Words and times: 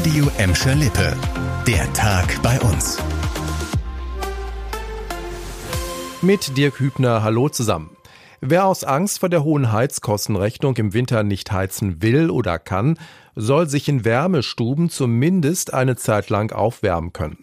Radio 0.00 0.30
Emscher 0.38 0.74
Lippe. 0.76 1.14
Der 1.66 1.92
Tag 1.92 2.40
bei 2.42 2.58
uns. 2.60 2.96
Mit 6.22 6.56
Dirk 6.56 6.80
Hübner, 6.80 7.22
hallo 7.22 7.50
zusammen. 7.50 7.94
Wer 8.40 8.64
aus 8.64 8.82
Angst 8.82 9.20
vor 9.20 9.28
der 9.28 9.44
hohen 9.44 9.72
Heizkostenrechnung 9.72 10.74
im 10.76 10.94
Winter 10.94 11.22
nicht 11.22 11.52
heizen 11.52 12.00
will 12.00 12.30
oder 12.30 12.58
kann, 12.58 12.96
soll 13.40 13.68
sich 13.68 13.88
in 13.88 14.04
Wärmestuben 14.04 14.90
zumindest 14.90 15.72
eine 15.72 15.96
Zeit 15.96 16.30
lang 16.30 16.52
aufwärmen 16.52 17.12
können. 17.12 17.38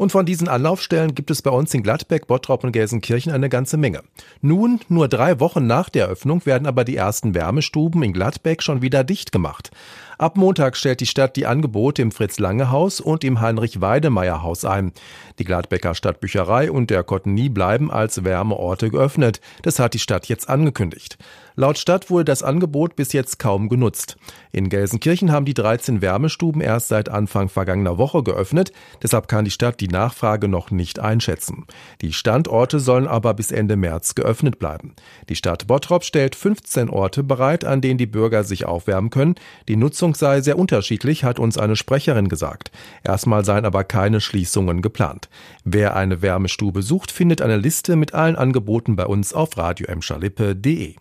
Und 0.00 0.12
von 0.12 0.24
diesen 0.24 0.48
Anlaufstellen 0.48 1.14
gibt 1.14 1.30
es 1.30 1.42
bei 1.42 1.50
uns 1.50 1.74
in 1.74 1.82
Gladbeck, 1.82 2.26
Bottrop 2.26 2.64
und 2.64 2.72
Gelsenkirchen 2.72 3.32
eine 3.32 3.50
ganze 3.50 3.76
Menge. 3.76 4.00
Nun, 4.40 4.80
nur 4.88 5.08
drei 5.08 5.40
Wochen 5.40 5.66
nach 5.66 5.90
der 5.90 6.06
Eröffnung, 6.06 6.46
werden 6.46 6.66
aber 6.66 6.84
die 6.84 6.96
ersten 6.96 7.34
Wärmestuben 7.34 8.02
in 8.02 8.14
Gladbeck 8.14 8.62
schon 8.62 8.80
wieder 8.80 9.04
dicht 9.04 9.30
gemacht. 9.30 9.70
Ab 10.16 10.36
Montag 10.36 10.76
stellt 10.76 11.00
die 11.00 11.06
Stadt 11.06 11.36
die 11.36 11.46
Angebote 11.46 12.02
im 12.02 12.12
Fritz-Lange-Haus 12.12 13.00
und 13.00 13.24
im 13.24 13.40
Heinrich-Weidemeyer-Haus 13.40 14.66
ein. 14.66 14.92
Die 15.38 15.44
Gladbecker 15.44 15.94
Stadtbücherei 15.94 16.70
und 16.70 16.90
der 16.90 17.04
Cottony 17.04 17.48
bleiben 17.48 17.90
als 17.90 18.22
Wärmeorte 18.22 18.90
geöffnet. 18.90 19.40
Das 19.62 19.78
hat 19.78 19.94
die 19.94 19.98
Stadt 19.98 20.26
jetzt 20.26 20.50
angekündigt. 20.50 21.16
Laut 21.56 21.78
Stadt 21.78 22.10
wurde 22.10 22.26
das 22.26 22.42
Angebot 22.42 22.96
bis 22.96 23.12
jetzt 23.14 23.38
kaum 23.38 23.68
genutzt. 23.68 24.16
In 24.52 24.68
Gelsenkirchen 24.68 25.32
haben 25.32 25.39
die 25.44 25.54
13 25.54 26.02
Wärmestuben 26.02 26.60
erst 26.60 26.88
seit 26.88 27.08
Anfang 27.08 27.48
vergangener 27.48 27.98
Woche 27.98 28.22
geöffnet. 28.22 28.72
Deshalb 29.02 29.28
kann 29.28 29.44
die 29.44 29.50
Stadt 29.50 29.80
die 29.80 29.88
Nachfrage 29.88 30.48
noch 30.48 30.70
nicht 30.70 30.98
einschätzen. 30.98 31.66
Die 32.00 32.12
Standorte 32.12 32.80
sollen 32.80 33.06
aber 33.06 33.34
bis 33.34 33.52
Ende 33.52 33.76
März 33.76 34.14
geöffnet 34.14 34.58
bleiben. 34.58 34.94
Die 35.28 35.36
Stadt 35.36 35.66
Bottrop 35.66 36.04
stellt 36.04 36.34
15 36.34 36.90
Orte 36.90 37.22
bereit, 37.22 37.64
an 37.64 37.80
denen 37.80 37.98
die 37.98 38.06
Bürger 38.06 38.44
sich 38.44 38.64
aufwärmen 38.66 39.10
können. 39.10 39.36
Die 39.68 39.76
Nutzung 39.76 40.10
Nutzung 40.10 40.14
sei 40.14 40.40
sehr 40.40 40.58
unterschiedlich, 40.58 41.24
hat 41.24 41.38
uns 41.38 41.58
eine 41.58 41.76
Sprecherin 41.76 42.28
gesagt. 42.28 42.70
Erstmal 43.04 43.44
seien 43.44 43.64
aber 43.64 43.84
keine 43.84 44.20
Schließungen 44.20 44.82
geplant. 44.82 45.28
Wer 45.64 45.94
eine 45.94 46.22
Wärmestube 46.22 46.82
sucht, 46.82 47.12
findet 47.12 47.42
eine 47.42 47.56
Liste 47.56 47.96
mit 47.96 48.14
allen 48.14 48.36
Angeboten 48.36 48.96
bei 48.96 49.04
uns 49.04 49.34
auf 49.34 49.56
radioemschalippe.de. 49.56 50.96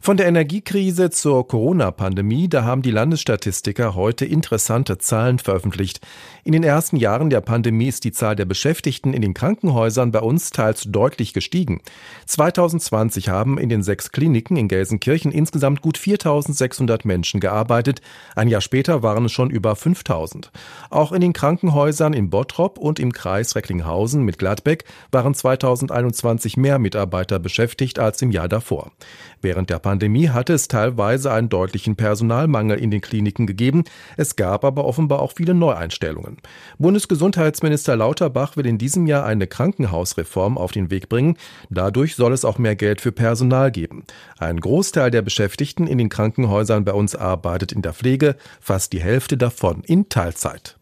Von 0.00 0.16
der 0.16 0.26
Energiekrise 0.26 1.10
zur 1.10 1.48
Corona-Pandemie, 1.48 2.48
da 2.48 2.64
haben 2.64 2.82
die 2.82 2.90
Landesstatistiker 2.90 3.94
heute 3.94 4.24
interessante 4.24 4.98
Zahlen 4.98 5.38
veröffentlicht. 5.38 6.00
In 6.44 6.52
den 6.52 6.62
ersten 6.62 6.96
Jahren 6.96 7.30
der 7.30 7.40
Pandemie 7.40 7.88
ist 7.88 8.04
die 8.04 8.12
Zahl 8.12 8.36
der 8.36 8.44
Beschäftigten 8.44 9.14
in 9.14 9.22
den 9.22 9.34
Krankenhäusern 9.34 10.12
bei 10.12 10.20
uns 10.20 10.50
teils 10.50 10.84
deutlich 10.86 11.32
gestiegen. 11.32 11.80
2020 12.26 13.30
haben 13.30 13.58
in 13.58 13.68
den 13.68 13.82
sechs 13.82 14.12
Kliniken 14.12 14.56
in 14.56 14.68
Gelsenkirchen 14.68 15.32
insgesamt 15.32 15.82
gut 15.82 15.98
4600 15.98 17.04
Menschen 17.04 17.40
gearbeitet. 17.40 18.00
Ein 18.36 18.48
Jahr 18.48 18.60
später 18.60 19.02
waren 19.02 19.24
es 19.24 19.32
schon 19.32 19.50
über 19.50 19.74
5000. 19.74 20.52
Auch 20.90 21.12
in 21.12 21.20
den 21.20 21.32
Krankenhäusern 21.32 22.12
in 22.12 22.30
Bottrop 22.30 22.78
und 22.78 23.00
im 23.00 23.12
Kreis 23.12 23.56
Recklinghausen 23.56 24.22
mit 24.22 24.38
Gladbeck 24.38 24.84
waren 25.10 25.34
2021 25.34 26.56
mehr 26.56 26.78
Mitarbeiter 26.78 27.38
beschäftigt 27.38 27.98
als 27.98 28.22
im 28.22 28.30
Jahr 28.30 28.48
davor. 28.48 28.92
Während 29.40 29.70
der 29.70 29.80
Pandemie 29.86 30.30
hatte 30.30 30.52
es 30.52 30.66
teilweise 30.66 31.30
einen 31.30 31.48
deutlichen 31.48 31.94
Personalmangel 31.94 32.76
in 32.76 32.90
den 32.90 33.00
Kliniken 33.00 33.46
gegeben. 33.46 33.84
Es 34.16 34.34
gab 34.34 34.64
aber 34.64 34.84
offenbar 34.84 35.20
auch 35.20 35.30
viele 35.36 35.54
Neueinstellungen. 35.54 36.38
Bundesgesundheitsminister 36.80 37.94
Lauterbach 37.94 38.56
will 38.56 38.66
in 38.66 38.78
diesem 38.78 39.06
Jahr 39.06 39.24
eine 39.24 39.46
Krankenhausreform 39.46 40.58
auf 40.58 40.72
den 40.72 40.90
Weg 40.90 41.08
bringen. 41.08 41.36
Dadurch 41.70 42.16
soll 42.16 42.32
es 42.32 42.44
auch 42.44 42.58
mehr 42.58 42.74
Geld 42.74 43.00
für 43.00 43.12
Personal 43.12 43.70
geben. 43.70 44.02
Ein 44.40 44.58
Großteil 44.58 45.12
der 45.12 45.22
Beschäftigten 45.22 45.86
in 45.86 45.98
den 45.98 46.08
Krankenhäusern 46.08 46.84
bei 46.84 46.92
uns 46.92 47.14
arbeitet 47.14 47.70
in 47.70 47.82
der 47.82 47.92
Pflege, 47.92 48.34
fast 48.60 48.92
die 48.92 49.00
Hälfte 49.00 49.36
davon 49.36 49.84
in 49.84 50.08
Teilzeit. 50.08 50.76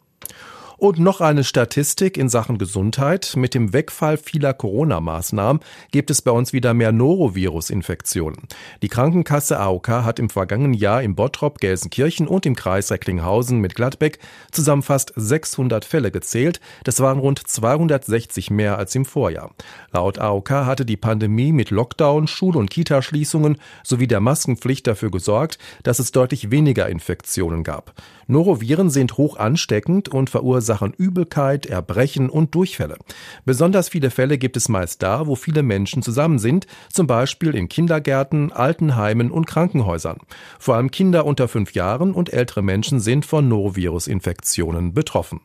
Und 0.84 0.98
noch 0.98 1.22
eine 1.22 1.44
Statistik 1.44 2.18
in 2.18 2.28
Sachen 2.28 2.58
Gesundheit. 2.58 3.36
Mit 3.36 3.54
dem 3.54 3.72
Wegfall 3.72 4.18
vieler 4.18 4.52
Corona-Maßnahmen 4.52 5.62
gibt 5.92 6.10
es 6.10 6.20
bei 6.20 6.31
uns 6.31 6.53
wieder 6.53 6.75
mehr 6.75 6.92
Norovirus-Infektionen. 6.92 8.36
Die 8.82 8.88
Krankenkasse 8.88 9.59
AOK 9.59 9.88
hat 9.88 10.19
im 10.19 10.28
vergangenen 10.28 10.75
Jahr 10.75 11.03
im 11.03 11.14
Bottrop, 11.14 11.59
Gelsenkirchen 11.59 12.28
und 12.28 12.44
im 12.44 12.54
Kreis 12.54 12.91
Recklinghausen 12.91 13.60
mit 13.60 13.76
Gladbeck 13.76 14.19
zusammen 14.50 14.82
fast 14.82 15.14
600 15.16 15.86
Fälle 15.86 16.10
gezählt. 16.10 16.60
Das 16.84 17.00
waren 17.00 17.19
rund 17.19 17.38
260 17.38 18.50
mehr 18.50 18.76
als 18.76 18.94
im 18.94 19.06
Vorjahr. 19.06 19.53
Laut 19.91 20.19
AOK 20.19 20.50
hatte 20.50 20.84
die 20.84 20.98
Pandemie 20.98 21.53
mit 21.53 21.70
Lockdown, 21.70 22.26
Schul- 22.26 22.59
und 22.59 22.69
Kitaschließungen 22.69 23.56
sowie 23.84 24.06
der 24.06 24.20
Maskenpflicht 24.20 24.86
dafür 24.86 25.10
gesorgt, 25.10 25.59
dass 25.82 25.98
es 25.98 26.12
deutlich 26.12 26.50
weniger 26.50 26.91
Infektionen 26.91 27.64
gab. 27.64 27.94
Noroviren 28.26 28.91
sind 28.91 29.16
hoch 29.16 29.36
ansteckend 29.38 30.09
und 30.10 30.28
verursachen 30.28 30.73
verursachen 30.74 30.92
Übelkeit, 30.96 31.66
Erbrechen 31.66 32.28
und 32.28 32.54
Durchfälle. 32.54 32.96
Besonders 33.44 33.88
viele 33.88 34.10
Fälle 34.10 34.38
gibt 34.38 34.56
es 34.56 34.68
meist 34.68 35.02
da, 35.02 35.26
wo 35.26 35.36
viele 35.36 35.62
Menschen 35.62 36.02
zusammen 36.02 36.38
sind, 36.38 36.66
zum 36.92 37.06
Beispiel 37.06 37.54
in 37.54 37.68
Kindergärten, 37.68 38.52
Altenheimen 38.52 39.30
und 39.30 39.46
Krankenhäusern. 39.46 40.18
Vor 40.58 40.76
allem 40.76 40.90
Kinder 40.90 41.26
unter 41.26 41.48
fünf 41.48 41.72
Jahren 41.74 42.12
und 42.12 42.32
ältere 42.32 42.62
Menschen 42.62 43.00
sind 43.00 43.24
von 43.24 43.48
Norovirus-Infektionen 43.48 44.94
betroffen. 44.94 45.40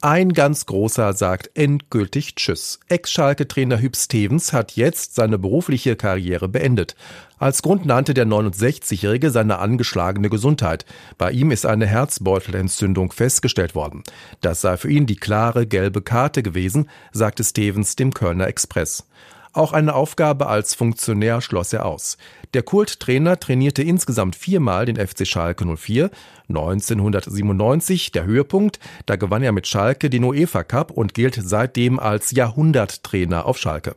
Ein 0.00 0.32
ganz 0.32 0.64
großer 0.66 1.12
sagt 1.12 1.50
endgültig 1.54 2.36
Tschüss. 2.36 2.78
Ex-Schalke-Trainer 2.86 3.80
Hüb 3.80 3.96
Stevens 3.96 4.52
hat 4.52 4.76
jetzt 4.76 5.16
seine 5.16 5.38
berufliche 5.38 5.96
Karriere 5.96 6.48
beendet. 6.48 6.94
Als 7.40 7.62
Grund 7.62 7.84
nannte 7.84 8.14
der 8.14 8.24
69-Jährige 8.24 9.32
seine 9.32 9.58
angeschlagene 9.58 10.30
Gesundheit. 10.30 10.86
Bei 11.18 11.32
ihm 11.32 11.50
ist 11.50 11.66
eine 11.66 11.86
Herzbeutelentzündung 11.86 13.10
festgestellt 13.10 13.74
worden. 13.74 14.04
Das 14.40 14.60
sei 14.60 14.76
für 14.76 14.88
ihn 14.88 15.06
die 15.06 15.16
klare 15.16 15.66
gelbe 15.66 16.00
Karte 16.00 16.44
gewesen, 16.44 16.88
sagte 17.10 17.42
Stevens 17.42 17.96
dem 17.96 18.14
Kölner 18.14 18.46
Express. 18.46 19.04
Auch 19.52 19.72
eine 19.72 19.94
Aufgabe 19.94 20.46
als 20.46 20.74
Funktionär 20.74 21.40
schloss 21.40 21.72
er 21.72 21.86
aus. 21.86 22.18
Der 22.54 22.62
Kulttrainer 22.62 23.38
trainierte 23.38 23.82
insgesamt 23.82 24.36
viermal 24.36 24.86
den 24.86 24.96
FC 24.96 25.26
Schalke 25.26 25.64
04. 25.64 26.10
1997 26.48 28.12
der 28.12 28.24
Höhepunkt, 28.24 28.78
da 29.04 29.16
gewann 29.16 29.42
er 29.42 29.52
mit 29.52 29.66
Schalke 29.66 30.08
den 30.08 30.24
UEFA 30.24 30.64
Cup 30.64 30.90
und 30.90 31.12
gilt 31.12 31.38
seitdem 31.42 31.98
als 31.98 32.30
Jahrhunderttrainer 32.30 33.44
auf 33.44 33.58
Schalke. 33.58 33.94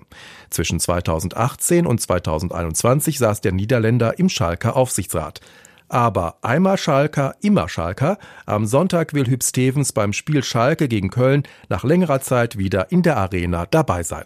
Zwischen 0.49 0.79
2018 0.79 1.85
und 1.85 2.01
2021 2.01 3.19
saß 3.19 3.39
der 3.41 3.53
Niederländer 3.53 4.19
im 4.19 4.27
Schalker 4.27 4.75
Aufsichtsrat. 4.75 5.39
Aber 5.87 6.37
einmal 6.41 6.77
Schalker, 6.77 7.35
immer 7.41 7.67
Schalker. 7.67 8.17
Am 8.45 8.65
Sonntag 8.65 9.13
will 9.13 9.27
Hüb 9.27 9.43
Stevens 9.43 9.91
beim 9.91 10.13
Spiel 10.13 10.41
Schalke 10.41 10.87
gegen 10.87 11.09
Köln 11.09 11.43
nach 11.67 11.83
längerer 11.83 12.21
Zeit 12.21 12.57
wieder 12.57 12.91
in 12.91 13.03
der 13.03 13.17
Arena 13.17 13.65
dabei 13.65 14.03
sein. 14.03 14.25